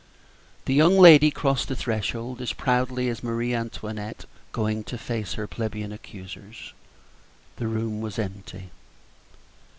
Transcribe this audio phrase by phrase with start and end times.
[0.65, 5.45] The young lady crossed the threshold as proudly as Marie Antoinette going to face her
[5.45, 6.73] plebeian accusers.
[7.57, 8.71] The room was empty.